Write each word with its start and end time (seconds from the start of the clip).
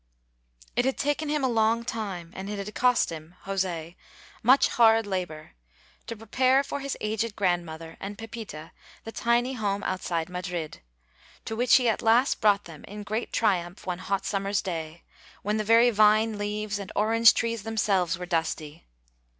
It 0.75 0.83
had 0.85 0.97
taken 0.97 1.29
him 1.29 1.43
a 1.43 1.47
long 1.47 1.83
time, 1.85 2.31
and 2.35 2.49
it 2.49 2.57
had 2.57 2.73
cost 2.73 3.11
him 3.11 3.35
José 3.45 3.93
much 4.41 4.69
hard 4.69 5.05
labor, 5.05 5.51
to 6.07 6.15
prepare 6.15 6.63
for 6.63 6.79
his 6.79 6.97
aged 6.99 7.35
grandmother 7.35 7.97
and 7.99 8.17
Pepita 8.17 8.71
the 9.03 9.11
tiny 9.11 9.53
home 9.53 9.83
outside 9.83 10.27
Madrid, 10.27 10.81
to 11.45 11.55
which 11.55 11.75
he 11.75 11.87
at 11.87 12.01
last 12.01 12.41
brought 12.41 12.65
them 12.65 12.83
in 12.85 13.03
great 13.03 13.31
triumph 13.31 13.85
one 13.85 13.99
hot 13.99 14.25
summer's 14.25 14.63
day, 14.63 15.03
when 15.43 15.57
the 15.57 15.63
very 15.63 15.91
vine 15.91 16.39
leaves 16.39 16.79
and 16.79 16.91
orange 16.95 17.35
trees 17.35 17.61
themselves 17.61 18.17
were 18.17 18.25
dusty. 18.25 18.87